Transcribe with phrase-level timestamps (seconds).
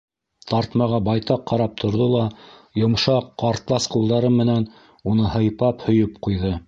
[0.51, 2.23] Тартмаға байтаҡ ҡарап торҙо ла
[2.83, 4.67] йомшаҡ ҡартлас ҡулдары менән
[5.13, 6.57] уны һыйпап, һөйөп ҡуйҙы.